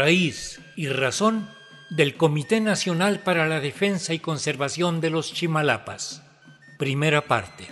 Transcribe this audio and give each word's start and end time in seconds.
raíz 0.00 0.62
y 0.76 0.88
razón 0.88 1.46
del 1.90 2.16
Comité 2.16 2.62
Nacional 2.62 3.20
para 3.22 3.46
la 3.46 3.60
Defensa 3.60 4.14
y 4.14 4.18
Conservación 4.18 5.02
de 5.02 5.10
los 5.10 5.34
Chimalapas. 5.34 6.22
Primera 6.78 7.26
parte. 7.26 7.68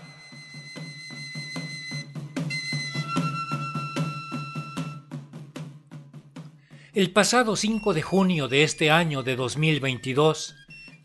El 6.92 7.12
pasado 7.12 7.56
5 7.56 7.94
de 7.94 8.02
junio 8.02 8.46
de 8.46 8.62
este 8.62 8.90
año 8.90 9.22
de 9.22 9.34
2022, 9.34 10.54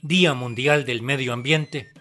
Día 0.02 0.34
Mundial 0.34 0.84
del 0.84 1.02
Medio 1.02 1.32
Ambiente, 1.32 1.94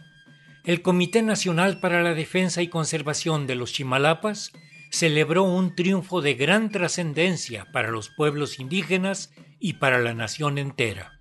el 0.64 0.82
Comité 0.82 1.22
Nacional 1.22 1.78
para 1.78 2.02
la 2.02 2.14
Defensa 2.14 2.60
y 2.60 2.66
Conservación 2.66 3.46
de 3.46 3.54
los 3.54 3.72
Chimalapas 3.72 4.50
celebró 4.92 5.42
un 5.44 5.74
triunfo 5.74 6.20
de 6.20 6.34
gran 6.34 6.70
trascendencia 6.70 7.66
para 7.72 7.90
los 7.90 8.10
pueblos 8.10 8.60
indígenas 8.60 9.32
y 9.58 9.74
para 9.74 9.98
la 9.98 10.12
nación 10.12 10.58
entera. 10.58 11.18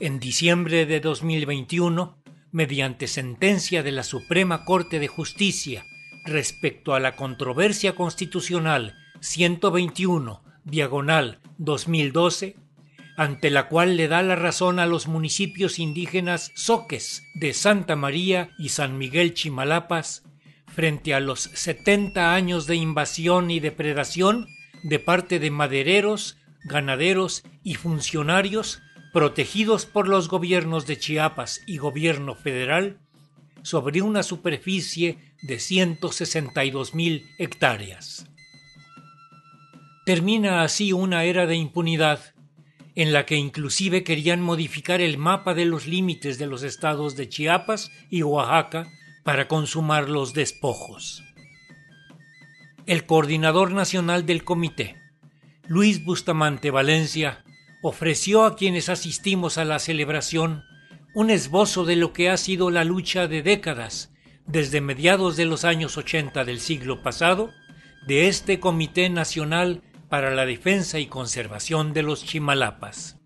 En 0.00 0.18
diciembre 0.18 0.86
de 0.86 0.98
2021, 0.98 2.18
mediante 2.50 3.06
sentencia 3.06 3.84
de 3.84 3.92
la 3.92 4.02
Suprema 4.02 4.64
Corte 4.64 4.98
de 4.98 5.06
Justicia 5.06 5.84
respecto 6.24 6.94
a 6.94 7.00
la 7.00 7.14
controversia 7.14 7.94
constitucional 7.94 8.96
121, 9.20 10.42
diagonal 10.64 11.38
2012, 11.58 12.56
ante 13.16 13.50
la 13.50 13.68
cual 13.68 13.96
le 13.96 14.08
da 14.08 14.22
la 14.22 14.34
razón 14.34 14.80
a 14.80 14.86
los 14.86 15.06
municipios 15.06 15.78
indígenas 15.78 16.50
Soques 16.56 17.22
de 17.34 17.52
Santa 17.52 17.94
María 17.94 18.50
y 18.58 18.70
San 18.70 18.98
Miguel 18.98 19.32
Chimalapas, 19.34 20.24
frente 20.74 21.14
a 21.14 21.20
los 21.20 21.42
70 21.42 22.34
años 22.34 22.66
de 22.66 22.76
invasión 22.76 23.50
y 23.50 23.60
depredación 23.60 24.48
de 24.82 24.98
parte 24.98 25.38
de 25.38 25.50
madereros, 25.50 26.38
ganaderos 26.64 27.44
y 27.62 27.74
funcionarios 27.74 28.80
protegidos 29.12 29.84
por 29.84 30.08
los 30.08 30.28
gobiernos 30.28 30.86
de 30.86 30.98
Chiapas 30.98 31.60
y 31.66 31.76
gobierno 31.76 32.34
federal 32.34 32.98
sobre 33.62 34.00
una 34.02 34.22
superficie 34.22 35.18
de 35.42 35.58
162 35.58 36.94
mil 36.94 37.26
hectáreas. 37.38 38.26
Termina 40.06 40.62
así 40.62 40.92
una 40.92 41.24
era 41.24 41.46
de 41.46 41.56
impunidad 41.56 42.34
en 42.94 43.12
la 43.12 43.24
que 43.24 43.36
inclusive 43.36 44.04
querían 44.04 44.40
modificar 44.40 45.00
el 45.00 45.18
mapa 45.18 45.54
de 45.54 45.64
los 45.64 45.86
límites 45.86 46.38
de 46.38 46.46
los 46.46 46.62
estados 46.62 47.16
de 47.16 47.28
Chiapas 47.28 47.90
y 48.10 48.22
Oaxaca 48.22 48.90
para 49.22 49.48
consumar 49.48 50.08
los 50.08 50.34
despojos. 50.34 51.22
El 52.86 53.06
coordinador 53.06 53.72
nacional 53.72 54.26
del 54.26 54.44
comité, 54.44 54.96
Luis 55.66 56.04
Bustamante 56.04 56.70
Valencia, 56.70 57.44
ofreció 57.82 58.44
a 58.44 58.56
quienes 58.56 58.88
asistimos 58.88 59.58
a 59.58 59.64
la 59.64 59.78
celebración 59.78 60.64
un 61.14 61.30
esbozo 61.30 61.84
de 61.84 61.96
lo 61.96 62.12
que 62.12 62.30
ha 62.30 62.36
sido 62.36 62.70
la 62.70 62.84
lucha 62.84 63.28
de 63.28 63.42
décadas, 63.42 64.12
desde 64.46 64.80
mediados 64.80 65.36
de 65.36 65.44
los 65.44 65.64
años 65.64 65.96
80 65.96 66.44
del 66.44 66.58
siglo 66.58 67.02
pasado, 67.02 67.52
de 68.06 68.28
este 68.28 68.58
Comité 68.58 69.08
Nacional 69.08 69.82
para 70.08 70.34
la 70.34 70.44
Defensa 70.44 70.98
y 70.98 71.06
Conservación 71.06 71.92
de 71.92 72.02
los 72.02 72.24
Chimalapas. 72.24 73.21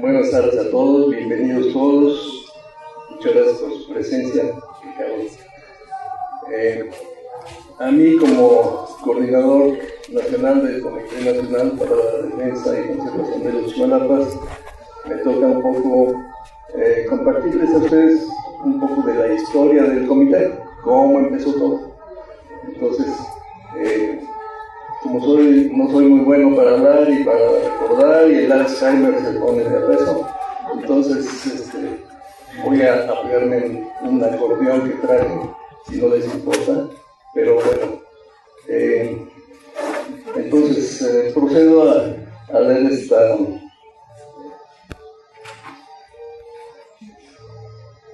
Buenas 0.00 0.30
tardes 0.30 0.56
a 0.56 0.70
todos, 0.70 1.10
bienvenidos 1.10 1.72
todos. 1.72 2.54
Muchas 3.10 3.34
gracias 3.34 3.58
por 3.58 3.72
su 3.72 3.92
presencia. 3.92 4.44
Eh, 6.52 6.88
a 7.80 7.90
mí 7.90 8.16
como 8.16 8.86
coordinador 9.02 9.76
nacional 10.12 10.64
del 10.64 10.82
Comité 10.82 11.24
Nacional 11.24 11.72
para 11.72 11.90
la 11.96 12.28
Defensa 12.28 12.78
y 12.78 12.96
Conservación 12.96 13.42
de 13.42 13.52
los 13.52 13.74
Chimalapas, 13.74 14.38
me 15.08 15.16
toca 15.16 15.46
un 15.46 15.62
poco 15.62 16.14
eh, 16.76 17.06
compartirles 17.08 17.74
a 17.74 17.78
ustedes 17.78 18.28
un 18.64 18.78
poco 18.78 19.02
de 19.02 19.14
la 19.14 19.34
historia 19.34 19.82
del 19.82 20.06
comité, 20.06 20.58
cómo 20.84 21.18
empezó 21.18 21.52
todo. 21.54 21.92
Entonces, 22.68 23.12
eh, 23.76 24.17
como 25.08 25.24
soy, 25.24 25.70
no 25.74 25.90
soy 25.90 26.04
muy 26.04 26.20
bueno 26.20 26.54
para 26.54 26.72
hablar 26.72 27.08
y 27.08 27.24
para 27.24 27.38
recordar, 27.38 28.30
y 28.30 28.36
el 28.40 28.52
Alzheimer 28.52 29.18
se 29.18 29.40
pone 29.40 29.64
de 29.64 29.80
peso, 29.80 30.28
entonces 30.74 31.46
este, 31.46 32.04
voy 32.62 32.82
a 32.82 33.04
apoyarme 33.04 33.56
en 33.56 33.88
un 34.06 34.22
acordeón 34.22 34.86
que 34.86 34.96
traje, 35.06 35.40
si 35.88 35.96
no 35.96 36.08
les 36.14 36.26
importa, 36.26 36.90
pero 37.32 37.54
bueno. 37.54 38.02
Eh, 38.68 39.26
entonces, 40.36 41.00
eh, 41.00 41.32
procedo 41.34 41.90
a, 41.90 42.14
a, 42.54 42.60
leer 42.60 42.92
esta 42.92 43.38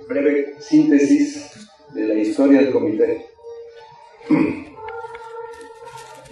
breve 0.08 0.54
síntesis 0.60 1.68
de 1.92 2.06
la 2.06 2.14
historia 2.14 2.60
del 2.60 2.70
comité 2.70 3.26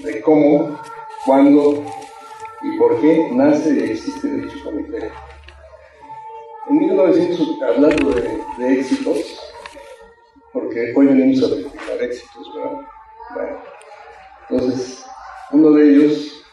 de 0.02 0.20
cómo, 0.20 0.78
cuándo 1.24 1.84
y 2.62 2.78
por 2.78 3.00
qué 3.00 3.28
nace 3.32 3.74
y 3.74 3.90
existe 3.90 4.28
dicho 4.28 4.56
comité. 4.64 5.10
En 6.68 6.78
1900, 6.78 7.62
hablando 7.62 8.10
de, 8.10 8.78
éxitos, 8.78 9.38
porque 10.52 10.92
hoy 10.94 11.06
venimos 11.06 11.42
a 11.44 11.54
verificar 11.54 12.02
éxitos, 12.02 12.54
¿verdad? 12.54 12.80
Bueno, 13.34 13.58
entonces, 14.50 15.04
uno 15.52 15.72
de 15.72 15.90
ellos, 15.90 16.44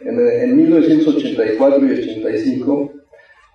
en, 0.00 0.18
en 0.18 0.56
1984 0.56 1.86
y 1.86 1.92
85, 1.92 2.92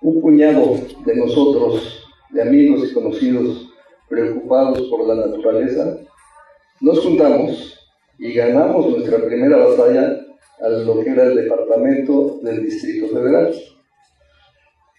un 0.02 0.20
puñado 0.20 0.78
de 1.04 1.16
nosotros, 1.16 2.08
de 2.30 2.42
amigos 2.42 2.88
y 2.90 2.94
conocidos 2.94 3.68
preocupados 4.08 4.80
por 4.88 5.06
la 5.06 5.26
naturaleza, 5.26 5.98
nos 6.80 7.00
juntamos 7.00 7.81
y 8.22 8.34
ganamos 8.34 8.88
nuestra 8.88 9.18
primera 9.18 9.56
batalla 9.56 10.16
a 10.60 10.68
lo 10.68 11.02
que 11.02 11.10
era 11.10 11.24
el 11.24 11.34
departamento 11.34 12.38
del 12.44 12.62
Distrito 12.62 13.08
Federal, 13.08 13.52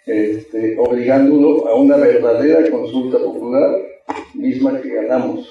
este, 0.06 0.78
obligándolo 0.78 1.66
a 1.70 1.76
una 1.76 1.96
verdadera 1.96 2.70
consulta 2.70 3.20
popular, 3.20 3.78
misma 4.34 4.82
que 4.82 4.90
ganamos. 4.90 5.48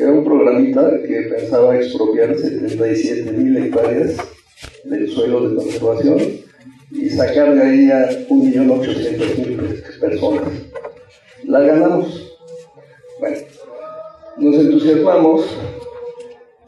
Era 0.00 0.12
un 0.12 0.24
programita 0.24 0.98
que 1.02 1.20
pensaba 1.36 1.76
expropiar 1.76 2.38
77 2.38 3.32
mil 3.32 3.54
hectáreas 3.58 4.16
del 4.84 5.10
suelo 5.10 5.50
de 5.50 5.56
conservación 5.56 6.18
y 6.90 7.10
sacar 7.10 7.54
de 7.54 7.62
ahí 7.62 7.90
a 7.90 8.08
1.800.000 8.30 10.00
personas. 10.00 10.48
La 11.44 11.60
ganamos. 11.60 12.34
Bueno, 13.20 13.36
nos 14.38 14.54
entusiasmamos 14.54 15.44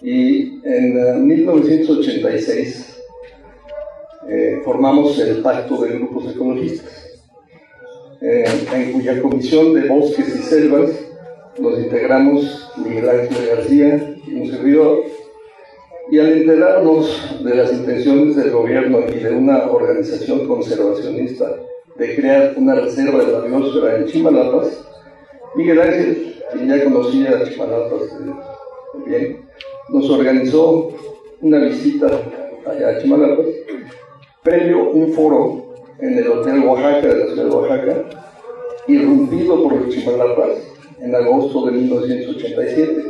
y 0.04 0.60
en 0.64 1.26
1986 1.26 3.00
eh, 4.28 4.60
formamos 4.62 5.18
el 5.18 5.40
Pacto 5.40 5.80
de 5.82 5.94
Grupos 5.94 6.30
Ecologistas, 6.30 7.22
eh, 8.20 8.44
en 8.74 8.92
cuya 8.92 9.22
comisión 9.22 9.72
de 9.72 9.88
bosques 9.88 10.28
y 10.28 10.42
selvas 10.42 10.90
nos 11.58 11.78
integramos 11.78 12.70
Miguel 12.76 13.08
Ángel 13.08 13.46
García 13.46 14.16
y 14.26 14.34
un 14.34 14.50
servidor, 14.50 15.04
y 16.10 16.18
al 16.18 16.32
enterarnos 16.32 17.42
de 17.42 17.54
las 17.54 17.72
intenciones 17.72 18.36
del 18.36 18.50
gobierno 18.50 19.00
y 19.08 19.20
de 19.20 19.30
una 19.30 19.70
organización 19.70 20.46
conservacionista 20.46 21.50
de 21.96 22.14
crear 22.14 22.52
una 22.58 22.74
reserva 22.74 23.24
de 23.24 23.32
la 23.32 23.40
biosfera 23.40 23.96
en 23.96 24.04
Chimalapas, 24.04 24.84
Miguel 25.54 25.80
Ángel, 25.80 26.34
quien 26.52 26.68
ya 26.68 26.84
conocía 26.84 27.44
Chimalapas 27.44 28.02
eh, 28.02 29.06
bien, 29.06 29.44
nos 29.88 30.10
organizó 30.10 30.90
una 31.40 31.58
visita 31.58 32.06
allá 32.66 32.88
a 32.88 32.98
Chimalapas, 32.98 33.46
previo 34.42 34.90
un 34.90 35.12
foro 35.12 35.74
en 36.00 36.18
el 36.18 36.28
Hotel 36.28 36.60
Oaxaca 36.60 37.06
de 37.06 37.18
la 37.18 37.26
ciudad 37.26 37.44
de 37.44 37.50
Oaxaca, 37.50 38.04
irrumpido 38.88 39.62
por 39.62 39.76
los 39.76 39.94
Chimalapas 39.94 40.50
en 41.00 41.14
agosto 41.14 41.66
de 41.66 41.72
1987, 41.72 43.02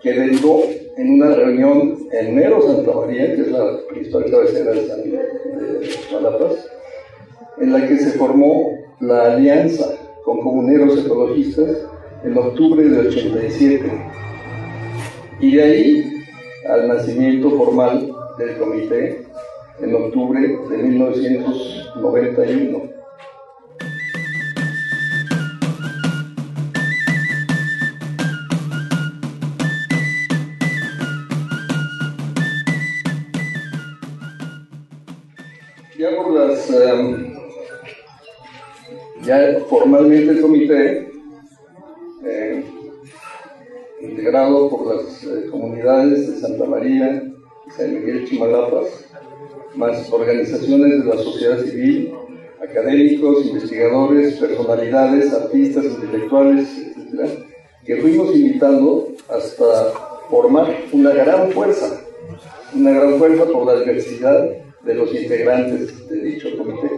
que 0.00 0.12
derivó 0.12 0.62
en 0.96 1.10
una 1.14 1.34
reunión 1.34 1.98
en 2.12 2.34
Mero 2.34 2.62
Santa 2.62 2.92
María, 2.92 3.34
que 3.34 3.42
es 3.42 3.50
la 3.50 3.78
principal 3.88 4.30
cabecera 4.30 4.72
de, 4.72 4.86
San, 4.86 5.02
de 5.02 5.88
Chimalapas, 5.88 6.70
en 7.60 7.72
la 7.72 7.86
que 7.86 7.96
se 7.96 8.10
formó 8.18 8.78
la 9.00 9.34
alianza 9.34 9.96
con 10.24 10.40
comuneros 10.40 11.04
ecologistas 11.04 11.86
en 12.24 12.38
octubre 12.38 12.82
de 12.88 13.08
87 13.08 13.90
y 15.44 15.56
de 15.56 15.62
ahí 15.62 16.24
al 16.70 16.88
nacimiento 16.88 17.50
formal 17.50 18.10
del 18.38 18.56
comité 18.56 19.26
en 19.78 19.94
octubre 19.94 20.40
de 20.40 20.78
1991. 20.78 22.82
Ya 35.98 36.16
por 36.16 36.32
las 36.32 36.70
um, 36.70 37.34
ya 39.22 39.58
formalmente 39.68 40.30
el 40.30 40.40
comité 40.40 41.13
integrado 44.24 44.70
por 44.70 44.96
las 44.96 45.22
eh, 45.24 45.48
comunidades 45.50 46.30
de 46.30 46.40
Santa 46.40 46.64
María 46.64 47.22
San 47.76 47.92
Miguel 47.92 48.26
Chimalapas, 48.26 49.04
más 49.74 50.10
organizaciones 50.10 51.04
de 51.04 51.14
la 51.14 51.22
sociedad 51.22 51.58
civil, 51.62 52.14
académicos, 52.62 53.44
investigadores, 53.44 54.34
personalidades, 54.36 55.32
artistas, 55.32 55.84
intelectuales, 55.84 56.68
etc., 56.96 57.38
que 57.84 57.96
fuimos 57.96 58.34
invitando 58.34 59.08
hasta 59.28 59.92
formar 60.30 60.74
una 60.92 61.10
gran 61.10 61.50
fuerza, 61.50 62.00
una 62.74 62.92
gran 62.92 63.18
fuerza 63.18 63.44
por 63.44 63.66
la 63.66 63.80
diversidad 63.80 64.48
de 64.84 64.94
los 64.94 65.14
integrantes 65.14 66.08
de 66.08 66.16
dicho 66.22 66.48
comité. 66.56 66.90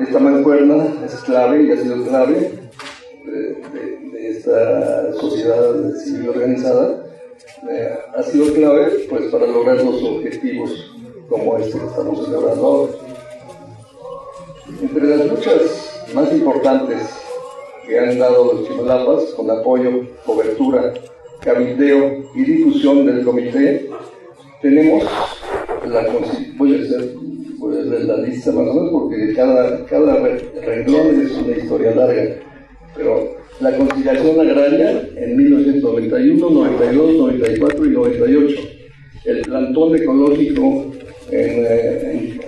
Esta 0.00 0.18
mancuerna 0.18 0.84
es 1.04 1.14
clave 1.20 1.62
y 1.62 1.70
ha 1.70 1.76
sido 1.76 2.04
clave 2.04 2.50
de, 3.24 3.93
esta 4.44 5.12
sociedad 5.14 5.72
civil 6.04 6.28
organizada, 6.28 7.02
eh, 7.70 7.98
ha 8.14 8.22
sido 8.22 8.52
clave 8.52 9.06
pues, 9.08 9.30
para 9.30 9.46
lograr 9.46 9.82
los 9.82 10.02
objetivos 10.02 10.92
como 11.28 11.56
este 11.56 11.78
que 11.78 11.86
estamos 11.86 12.24
celebrando 12.26 12.66
ahora. 12.66 12.92
Entre 14.82 15.16
las 15.16 15.26
luchas 15.26 16.04
más 16.14 16.30
importantes 16.32 16.98
que 17.86 17.98
han 17.98 18.18
dado 18.18 18.52
los 18.52 18.68
Chimalapas 18.68 19.24
con 19.36 19.50
apoyo, 19.50 20.06
cobertura, 20.26 20.92
cabildeo 21.40 22.24
y 22.34 22.44
difusión 22.44 23.06
del 23.06 23.24
comité, 23.24 23.88
tenemos 24.60 25.04
la 25.86 26.06
puede 26.58 26.88
ser 26.88 27.14
la 28.04 28.16
lista 28.18 28.52
más 28.52 28.68
o 28.68 28.74
menos 28.74 28.90
porque 28.92 29.34
cada, 29.34 29.84
cada 29.86 30.16
renglón 30.16 31.20
es 31.20 31.32
una 31.32 31.56
historia 31.56 31.94
larga, 31.94 32.36
pero 32.94 33.43
la 33.60 33.76
conciliación 33.76 34.40
agraria 34.40 35.08
en 35.16 35.36
1991, 35.36 36.50
92, 36.50 37.14
94 37.14 37.84
y 37.84 37.88
98, 37.90 38.60
el 39.26 39.42
plantón 39.42 39.96
ecológico 39.96 40.92
en, 41.30 41.66
eh, 41.68 42.40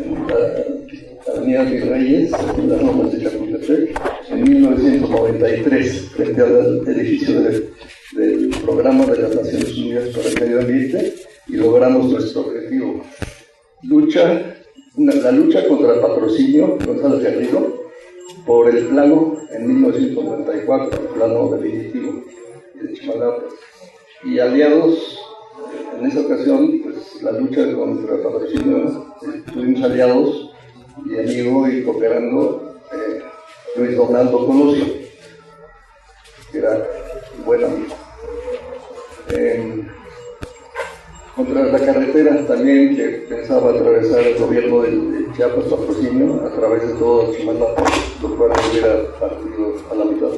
la 1.27 1.33
Avenida 1.33 1.65
Virreyes, 1.65 2.33
en 2.59 2.69
las 2.69 2.83
normas 2.83 3.13
de 3.13 3.23
Chapultepec, 3.23 4.01
en 4.31 4.43
1993, 4.43 6.01
frente 6.15 6.43
al 6.43 6.89
edificio 6.89 7.41
del 7.41 8.51
Programa 8.65 9.07
de 9.07 9.23
las 9.23 9.35
Naciones 9.35 9.77
Unidas 9.77 10.09
para 10.11 10.29
el 10.29 10.41
Medio 10.41 10.61
Ambiente, 10.61 11.15
y 11.49 11.57
logramos 11.57 12.11
nuestro 12.11 12.43
objetivo. 12.43 13.03
Lucha, 13.83 14.57
la 14.97 15.33
lucha 15.33 15.67
contra 15.69 15.95
el 15.95 16.01
patrocinio, 16.01 16.79
Gonzalo 16.85 17.21
Garrido, 17.21 17.86
por 18.45 18.69
el 18.69 18.87
plano 18.87 19.37
en 19.51 19.67
1994, 19.67 21.01
el 21.01 21.09
plano 21.09 21.49
definitivo 21.51 22.25
de 22.75 22.93
Chimalapa. 22.95 23.43
Y 24.25 24.39
aliados, 24.39 25.21
en 25.99 26.07
esa 26.07 26.21
ocasión, 26.21 26.81
pues 26.83 27.23
la 27.23 27.33
lucha 27.33 27.73
contra 27.75 28.17
el 28.17 28.21
patrocinio, 28.23 29.15
estuvimos 29.47 29.83
aliados 29.83 30.51
y 31.05 31.19
amigo 31.19 31.69
y 31.69 31.85
cooperando 31.85 32.81
eh, 32.93 33.23
Luis 33.77 33.97
Donaldo 33.97 34.47
Colosio, 34.47 34.85
que 36.51 36.59
era 36.59 36.87
buen 37.45 37.65
amigo. 37.65 37.95
Contra 41.37 41.67
la 41.67 41.79
carretera 41.79 42.47
también 42.47 42.97
que 42.97 43.05
pensaba 43.29 43.71
atravesar 43.71 44.27
el 44.27 44.39
gobierno 44.39 44.83
de, 44.83 45.27
Chiapas 45.37 45.65
Patrocinio 45.65 46.47
a 46.47 46.51
través 46.51 46.89
de 46.89 46.95
todo 46.95 47.31
Chimalapa, 47.35 47.85
lo 48.23 48.37
cual 48.37 48.53
hubiera 48.71 49.03
partido 49.21 49.75
a 49.91 49.95
la 49.95 50.05
mitad. 50.07 50.29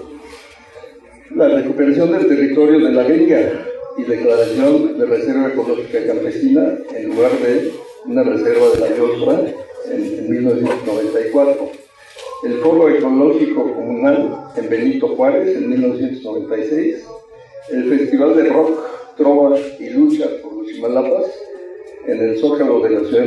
La 1.36 1.48
recuperación 1.50 2.10
del 2.10 2.26
territorio 2.26 2.84
de 2.84 2.92
la 2.92 3.04
Venga 3.04 3.66
y 3.96 4.02
declaración 4.02 4.98
de 4.98 5.06
reserva 5.06 5.48
ecológica 5.48 6.04
campesina 6.04 6.78
en 6.96 7.10
lugar 7.10 7.30
de 7.30 7.72
una 8.06 8.24
reserva 8.24 8.70
de 8.70 8.80
la 8.80 8.96
Yostra 8.96 9.40
en, 9.92 10.30
1994. 10.30 11.70
El 12.44 12.54
Foro 12.54 12.88
Ecológico 12.88 13.72
Comunal 13.72 14.46
en 14.56 14.68
Benito 14.68 15.08
Juárez 15.14 15.56
en 15.56 15.68
1996. 15.68 17.06
El 17.70 17.84
Festival 17.88 18.36
de 18.36 18.44
Rock, 18.48 18.80
Trova 19.16 19.56
y 19.78 19.90
Lucha 19.90 20.26
Chimalapas 20.78 21.24
en 22.06 22.20
el 22.22 22.38
Zócalo 22.38 22.80
de 22.80 22.90
la 22.90 23.00
ciudad 23.00 23.24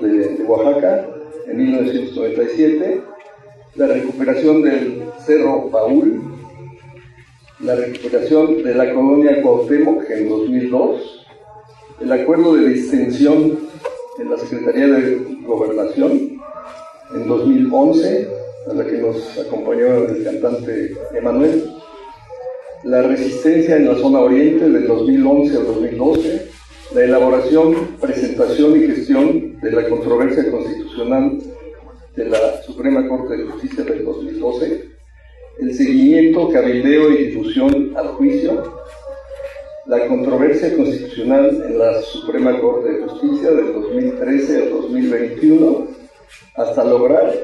de 0.00 0.44
Oaxaca 0.44 1.06
en 1.46 1.56
1997. 1.58 3.02
La 3.74 3.88
recuperación 3.88 4.62
del 4.62 5.02
Cerro 5.26 5.68
Paul. 5.70 6.22
La 7.60 7.74
recuperación 7.74 8.62
de 8.62 8.74
la 8.74 8.94
colonia 8.94 9.42
Cuauhtémoc 9.42 10.08
en 10.08 10.30
2002. 10.30 11.26
El 12.00 12.12
acuerdo 12.12 12.54
de 12.54 12.68
distensión 12.70 13.58
en 14.18 14.30
la 14.30 14.38
Secretaría 14.38 14.86
de 14.86 15.18
Gobernación 15.44 16.40
en 17.14 17.28
2011, 17.28 18.28
a 18.70 18.72
la 18.72 18.86
que 18.86 18.96
nos 18.96 19.38
acompañó 19.38 20.06
el 20.08 20.24
cantante 20.24 20.96
Emanuel. 21.12 21.70
La 22.84 23.02
resistencia 23.02 23.76
en 23.76 23.88
la 23.88 23.94
zona 23.96 24.20
oriente 24.20 24.70
del 24.70 24.86
2011 24.86 25.56
al 25.58 25.66
2012, 25.66 26.53
la 26.94 27.02
elaboración, 27.02 27.96
presentación 28.00 28.76
y 28.76 28.86
gestión 28.86 29.60
de 29.60 29.72
la 29.72 29.88
controversia 29.88 30.48
constitucional 30.48 31.40
de 32.14 32.24
la 32.26 32.62
Suprema 32.62 33.08
Corte 33.08 33.36
de 33.36 33.44
Justicia 33.46 33.82
del 33.82 34.04
2012, 34.04 34.84
el 35.58 35.74
seguimiento, 35.74 36.48
cabildeo 36.50 37.10
y 37.10 37.26
difusión 37.26 37.92
al 37.96 38.08
juicio, 38.08 38.62
la 39.86 40.06
controversia 40.06 40.76
constitucional 40.76 41.64
en 41.66 41.78
la 41.78 42.00
Suprema 42.00 42.60
Corte 42.60 42.92
de 42.92 43.02
Justicia 43.08 43.50
del 43.50 43.72
2013 43.72 44.62
al 44.62 44.70
2021 44.70 45.88
hasta 46.54 46.84
lograr 46.84 47.34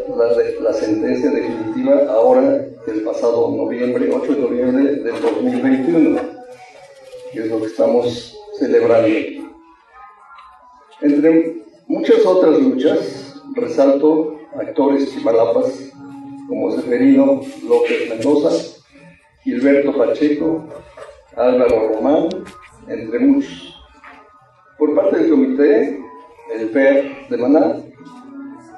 la, 0.60 0.72
sentencia 0.72 1.28
definitiva 1.30 2.06
ahora 2.08 2.66
del 2.86 3.02
pasado 3.04 3.50
noviembre, 3.50 4.08
8 4.12 4.32
de 4.32 4.40
noviembre 4.40 4.84
del 4.94 5.20
2021, 5.20 6.20
que 7.32 7.40
es 7.40 7.46
lo 7.48 7.60
que 7.60 7.66
estamos 7.66 8.39
celebrando. 8.60 9.08
Entre 11.00 11.62
muchas 11.88 12.24
otras 12.26 12.60
luchas, 12.60 13.42
resalto 13.54 14.38
actores 14.54 15.10
chimalapas 15.12 15.90
como 16.46 16.70
Seferino 16.72 17.40
López 17.66 18.10
Mendoza, 18.10 18.50
Gilberto 19.42 19.96
Pacheco, 19.96 20.66
Álvaro 21.36 21.94
Román, 21.94 22.28
entre 22.86 23.18
muchos. 23.20 23.74
Por 24.78 24.94
parte 24.94 25.18
del 25.18 25.30
comité, 25.30 25.98
el 26.54 26.68
PER 26.68 27.28
de 27.30 27.36
Maná, 27.38 27.76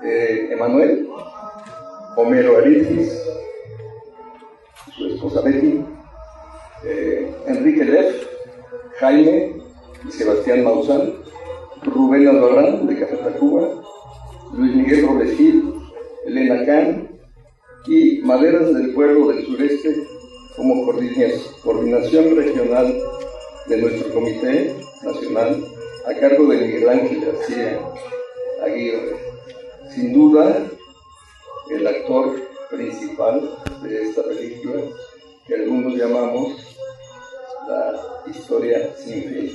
eh, 0.05 0.49
Emanuel, 0.53 1.09
Homero 2.17 2.59
Aritis, 2.59 3.21
su 4.97 5.07
esposa 5.09 5.41
Betty, 5.41 5.85
eh, 6.85 7.35
Enrique 7.47 7.85
Leff, 7.85 8.27
Jaime 9.01 9.62
Sebastián 10.11 10.65
Maussan, 10.65 11.15
Rubén 11.83 12.29
Albarrán 12.29 12.87
de 12.87 12.99
Café 12.99 13.17
Tacuba, 13.17 13.69
Luis 14.55 14.75
Miguel 14.75 15.07
Robles 15.07 15.37
Gil, 15.37 15.75
Elena 16.27 16.65
Can 16.65 17.09
y 17.87 18.21
Maderas 18.23 18.73
del 18.75 18.93
Pueblo 18.95 19.29
del 19.29 19.45
Sureste 19.47 20.07
como 20.57 20.85
coordinación 20.85 22.37
regional 22.37 23.01
de 23.67 23.77
nuestro 23.79 24.13
Comité 24.13 24.77
Nacional 25.03 25.65
a 26.07 26.15
cargo 26.15 26.47
de 26.47 26.59
Miguel 26.59 26.89
Ángel 26.89 27.25
García 27.25 27.81
Aguirre. 28.65 29.17
Sin 29.95 30.13
duda, 30.13 30.67
el 31.71 31.87
actor 31.87 32.41
principal 32.71 33.59
de 33.83 34.03
esta 34.03 34.23
película, 34.25 34.83
que 35.47 35.55
algunos 35.55 35.95
llamamos 35.95 36.77
la 37.69 38.31
historia 38.31 38.95
sin 38.97 39.25
fin. 39.25 39.52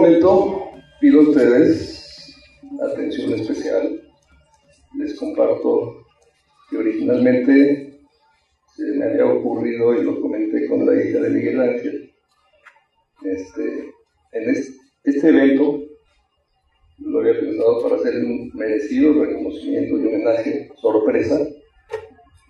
Momento 0.00 0.70
pido 0.98 1.20
a 1.20 1.24
ustedes 1.24 2.34
atención 2.80 3.34
especial. 3.34 4.00
Les 4.96 5.18
comparto 5.18 6.06
que 6.70 6.78
originalmente 6.78 8.00
se 8.74 8.82
me 8.96 9.04
había 9.04 9.26
ocurrido 9.26 9.94
y 9.94 10.04
lo 10.04 10.18
comenté 10.22 10.66
con 10.68 10.86
la 10.86 10.94
hija 10.94 11.20
de 11.20 11.28
Miguel 11.28 11.60
Ángel. 11.60 12.14
Este, 13.24 13.92
en 14.32 14.54
este, 15.04 15.28
evento 15.28 15.82
lo 17.00 17.20
había 17.20 17.38
pensado 17.38 17.82
para 17.82 17.96
hacer 17.96 18.24
un 18.24 18.50
merecido 18.54 19.22
reconocimiento 19.22 19.98
y 19.98 20.06
homenaje 20.06 20.72
sorpresa 20.80 21.46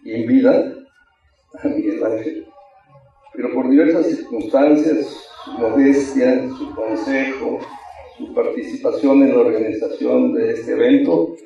y 0.05 0.13
en 0.13 0.29
vida 0.29 0.73
a 1.61 1.69
Miguel 1.69 2.05
Ángel. 2.05 2.47
Pero 3.35 3.53
por 3.55 3.69
diversas 3.69 4.07
circunstancias, 4.07 5.30
su 5.45 5.53
modestia, 5.53 6.49
su 6.57 6.75
consejo, 6.75 7.59
su 8.17 8.35
participación 8.35 9.23
en 9.23 9.31
la 9.31 9.39
organización 9.39 10.35
de 10.35 10.53
este 10.53 10.73
evento, 10.73 11.37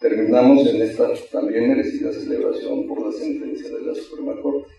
terminamos 0.00 0.66
en 0.66 0.82
esta 0.82 1.08
también 1.32 1.68
merecida 1.68 2.12
celebración 2.12 2.86
por 2.86 3.04
la 3.04 3.12
sentencia 3.12 3.68
de 3.70 3.82
la 3.82 3.94
Suprema 3.94 4.40
Corte. 4.40 4.70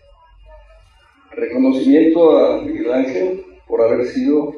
Reconocimiento 1.32 2.38
a 2.38 2.62
Miguel 2.62 2.92
Ángel 2.92 3.44
por 3.66 3.82
haber 3.82 4.06
sido 4.06 4.52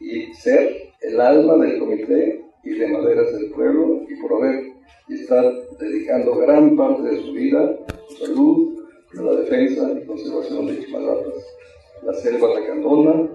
y 0.00 0.32
ser 0.34 0.92
el 1.00 1.20
alma 1.20 1.56
del 1.56 1.78
comité 1.78 2.44
y 2.62 2.70
de 2.70 2.86
maderas 2.88 3.32
del 3.32 3.50
pueblo 3.50 4.02
y 4.08 4.16
por 4.16 4.42
haber 4.42 4.74
y 5.08 5.14
estar 5.14 5.44
dedicando 5.78 6.36
gran 6.36 6.76
parte 6.76 7.02
de 7.02 7.22
su 7.22 7.32
vida, 7.32 7.76
su 8.08 8.26
salud, 8.26 8.74
a 9.18 9.22
la 9.22 9.36
defensa 9.36 9.92
y 9.92 10.06
conservación 10.06 10.66
de 10.66 10.84
Chimalapas, 10.84 11.34
la 12.02 12.14
selva 12.14 12.48
lacandona, 12.54 13.28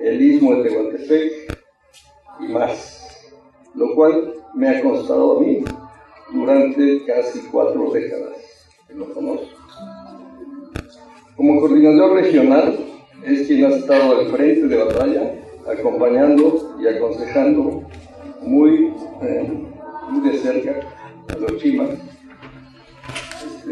el 0.00 0.22
istmo 0.22 0.54
de 0.56 0.68
Tehuantepec 0.68 1.32
y 2.40 2.52
más, 2.52 3.30
lo 3.74 3.94
cual 3.94 4.34
me 4.54 4.68
ha 4.68 4.82
constado 4.82 5.36
a 5.36 5.40
mí 5.40 5.64
durante 6.32 7.04
casi 7.06 7.40
cuatro 7.50 7.90
décadas 7.90 8.68
que 8.88 8.94
lo 8.94 9.12
conozco. 9.12 9.46
Como 11.36 11.60
coordinador 11.60 12.14
regional, 12.14 12.78
es 13.24 13.46
quien 13.46 13.64
ha 13.64 13.68
estado 13.76 14.18
al 14.18 14.26
frente 14.28 14.68
de 14.68 14.84
batalla, 14.84 15.34
acompañando 15.66 16.76
y 16.80 16.86
aconsejando 16.86 17.82
muy, 18.42 18.92
eh, 19.22 19.50
muy 20.10 20.28
de 20.28 20.38
cerca 20.38 20.80
a 21.28 21.36
los 21.38 21.56
chimas. 21.58 21.90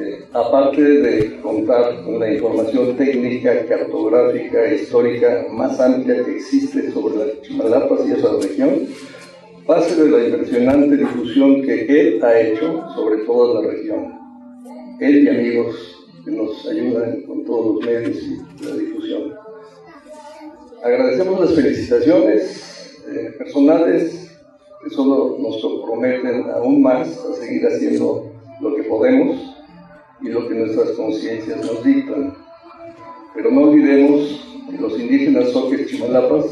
Este, 0.02 0.24
aparte 0.32 0.82
de 0.82 1.40
contar 1.40 2.02
con 2.04 2.18
la 2.18 2.32
información 2.32 2.96
técnica, 2.96 3.66
cartográfica, 3.66 4.74
histórica 4.74 5.46
más 5.50 5.78
amplia 5.78 6.24
que 6.24 6.36
existe 6.36 6.90
sobre 6.90 7.16
las 7.16 7.42
Chimalapas 7.42 8.00
y 8.08 8.12
esa 8.12 8.28
región, 8.40 8.88
base 9.66 10.02
de 10.02 10.10
la 10.10 10.26
impresionante 10.26 10.96
difusión 10.96 11.62
que 11.62 11.84
él 11.86 12.24
ha 12.24 12.40
hecho 12.40 12.84
sobre 12.94 13.24
toda 13.24 13.62
la 13.62 13.70
región. 13.70 14.12
Él 15.00 15.24
y 15.24 15.28
amigos 15.28 15.76
que 16.24 16.30
nos 16.32 16.66
ayudan 16.66 17.22
con 17.22 17.44
todos 17.44 17.76
los 17.76 17.86
medios 17.86 18.16
y 18.22 18.64
la 18.64 18.76
difusión. 18.76 19.34
Agradecemos 20.82 21.40
las 21.40 21.54
felicitaciones 21.54 23.00
eh, 23.08 23.34
personales 23.38 24.36
que 24.82 24.90
solo 24.90 25.36
nos 25.38 25.62
comprometen 25.62 26.50
aún 26.50 26.82
más 26.82 27.08
a 27.18 27.34
seguir 27.36 27.64
haciendo 27.66 28.32
lo 28.60 28.74
que 28.74 28.82
podemos 28.84 29.51
y 30.22 30.28
lo 30.28 30.48
que 30.48 30.54
nuestras 30.54 30.90
conciencias 30.92 31.58
nos 31.64 31.82
dictan. 31.84 32.34
Pero 33.34 33.50
no 33.50 33.62
olvidemos 33.62 34.44
que 34.70 34.78
los 34.78 34.98
indígenas 34.98 35.50
soques 35.50 35.88
chimalapas 35.88 36.46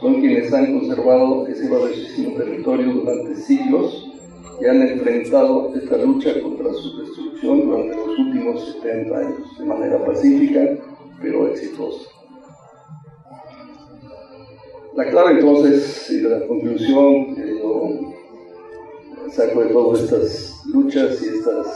son 0.00 0.20
quienes 0.20 0.52
han 0.52 0.78
conservado 0.78 1.46
ese 1.46 1.68
valiosísimo 1.68 2.36
territorio 2.36 2.92
durante 2.92 3.36
siglos 3.36 4.10
y 4.60 4.66
han 4.66 4.82
enfrentado 4.82 5.72
esta 5.74 5.96
lucha 5.98 6.40
contra 6.40 6.72
su 6.72 7.00
destrucción 7.00 7.66
durante 7.66 7.96
los 7.96 8.18
últimos 8.18 8.78
70 8.82 9.18
años 9.18 9.58
de 9.58 9.64
manera 9.64 10.04
pacífica 10.04 10.78
pero 11.20 11.48
exitosa. 11.48 12.10
La 14.94 15.08
clave 15.10 15.32
entonces 15.32 16.10
y 16.10 16.20
la 16.20 16.46
conclusión 16.46 17.34
que 17.34 17.58
yo 17.58 18.14
saco 19.30 19.64
de 19.64 19.70
todas 19.70 20.02
estas 20.02 20.62
luchas 20.66 21.20
y 21.22 21.26
estos 21.26 21.66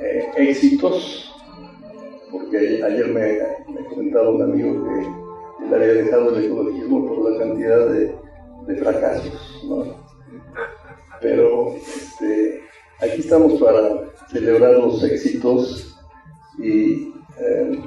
eh, 0.00 0.30
éxitos, 0.36 1.32
porque 2.30 2.82
ayer 2.82 3.08
me, 3.08 3.72
me 3.72 3.86
comentaba 3.86 4.30
un 4.30 4.42
amigo 4.42 4.84
que 4.84 5.64
él 5.66 5.74
había 5.74 5.94
dejado 5.94 6.36
el 6.36 6.44
ecologismo 6.44 7.06
por 7.06 7.30
la 7.30 7.38
cantidad 7.38 7.88
de, 7.88 8.14
fracasos, 8.76 9.64
¿no? 9.68 9.84
Pero 11.20 11.74
este, 11.76 12.60
aquí 13.00 13.20
estamos 13.20 13.60
para 13.60 14.10
celebrar 14.30 14.72
los 14.72 15.02
éxitos 15.04 15.96
y 16.58 17.14
eh, 17.38 17.80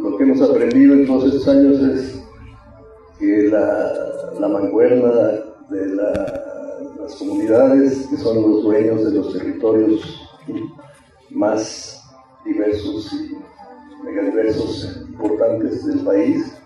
lo 0.00 0.16
que 0.16 0.22
hemos 0.22 0.40
aprendido 0.40 0.94
en 0.94 1.06
todos 1.06 1.26
estos 1.26 1.48
años 1.48 1.80
es 1.80 2.24
que 3.18 3.48
la, 3.48 3.92
la 4.38 4.48
mancuerna 4.48 5.10
de 5.70 5.86
las 5.96 7.14
comunidades, 7.18 8.06
que 8.06 8.16
son 8.16 8.40
los 8.42 8.62
dueños 8.62 9.04
de 9.04 9.18
los 9.18 9.32
territorios 9.32 10.19
más 11.30 12.02
diversos 12.44 13.12
y 13.12 13.36
megadiversos 14.04 15.04
importantes 15.08 15.86
del 15.86 16.00
país, 16.00 16.56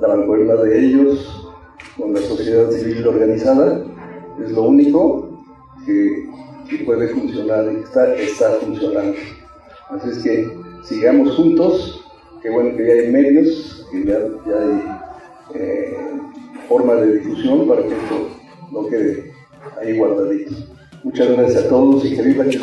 la 0.00 0.08
mancuerna 0.08 0.54
de 0.54 0.86
ellos 0.86 1.52
con 1.96 2.14
la 2.14 2.20
sociedad 2.20 2.70
civil 2.70 3.06
organizada, 3.06 3.84
es 4.42 4.50
lo 4.52 4.62
único 4.62 5.28
que, 5.84 6.28
que 6.68 6.84
puede 6.84 7.08
funcionar 7.08 7.70
y 7.72 7.82
está, 7.82 8.14
está 8.14 8.50
funcionando. 8.60 9.16
Así 9.90 10.08
es 10.08 10.18
que 10.18 10.50
sigamos 10.84 11.36
juntos, 11.36 12.04
qué 12.42 12.50
bueno 12.50 12.76
que 12.76 12.86
ya 12.86 12.92
hay 12.94 13.12
medios, 13.12 13.86
que 13.92 14.04
ya, 14.04 14.18
ya 14.46 14.58
hay 14.58 14.82
eh, 15.54 15.96
forma 16.68 16.94
de 16.94 17.18
difusión 17.18 17.68
para 17.68 17.82
que 17.82 17.94
esto 17.94 18.28
no 18.70 18.86
quede 18.86 19.32
ahí 19.80 19.96
guardadito. 19.96 20.71
Muchas 21.04 21.28
gracias 21.30 21.64
a 21.64 21.68
todos 21.68 22.04
y 22.04 22.14
que 22.14 22.22
viva. 22.22 22.44
Que... 22.44 22.58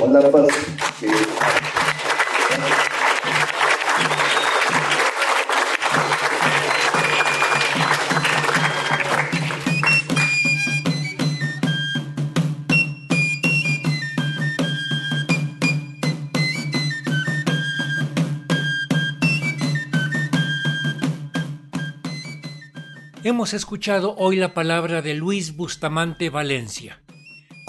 Hemos 23.21 23.53
escuchado 23.53 24.15
hoy 24.17 24.37
la 24.37 24.53
palabra 24.53 25.01
de 25.01 25.13
Luis 25.13 25.55
Bustamante 25.55 26.29
Valencia, 26.29 26.99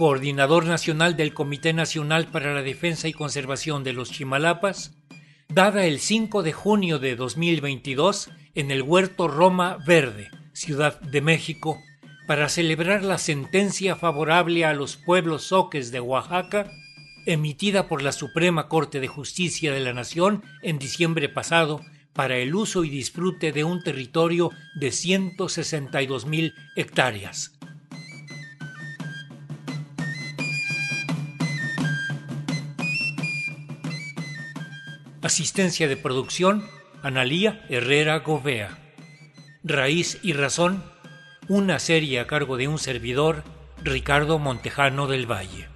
coordinador 0.00 0.64
nacional 0.64 1.14
del 1.14 1.34
Comité 1.34 1.74
Nacional 1.74 2.28
para 2.28 2.54
la 2.54 2.62
Defensa 2.62 3.06
y 3.06 3.12
Conservación 3.12 3.84
de 3.84 3.92
los 3.92 4.10
Chimalapas, 4.10 4.96
dada 5.50 5.84
el 5.84 6.00
5 6.00 6.42
de 6.42 6.54
junio 6.54 6.98
de 6.98 7.16
2022 7.16 8.30
en 8.54 8.70
el 8.70 8.80
Huerto 8.80 9.28
Roma 9.28 9.76
Verde, 9.86 10.30
Ciudad 10.54 10.98
de 11.02 11.20
México, 11.20 11.78
para 12.26 12.48
celebrar 12.48 13.04
la 13.04 13.18
sentencia 13.18 13.94
favorable 13.94 14.64
a 14.64 14.72
los 14.72 14.96
pueblos 14.96 15.48
soques 15.48 15.92
de 15.92 16.00
Oaxaca, 16.00 16.70
emitida 17.26 17.86
por 17.86 18.00
la 18.00 18.12
Suprema 18.12 18.68
Corte 18.68 19.00
de 19.00 19.08
Justicia 19.08 19.70
de 19.70 19.80
la 19.80 19.92
Nación 19.92 20.42
en 20.62 20.78
diciembre 20.78 21.28
pasado 21.28 21.82
para 22.14 22.38
el 22.38 22.54
uso 22.54 22.84
y 22.84 22.88
disfrute 22.88 23.52
de 23.52 23.64
un 23.64 23.82
territorio 23.82 24.50
de 24.76 24.92
162 24.92 26.24
mil 26.24 26.54
hectáreas. 26.74 27.59
Asistencia 35.22 35.86
de 35.86 35.96
producción, 35.96 36.66
Analía 37.02 37.64
Herrera 37.68 38.18
Govea. 38.20 38.78
Raíz 39.62 40.18
y 40.22 40.32
Razón, 40.32 40.82
una 41.48 41.78
serie 41.78 42.20
a 42.20 42.26
cargo 42.26 42.56
de 42.56 42.68
un 42.68 42.78
servidor, 42.78 43.44
Ricardo 43.82 44.38
Montejano 44.38 45.06
del 45.06 45.30
Valle. 45.30 45.69